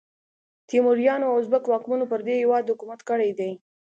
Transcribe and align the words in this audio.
تیموریانو 0.69 1.25
او 1.29 1.37
ازبک 1.39 1.63
واکمنو 1.67 2.09
پر 2.11 2.19
دې 2.27 2.35
هیواد 2.41 2.63
حکومت 2.71 2.99
کړی 3.09 3.31
دی. 3.39 3.51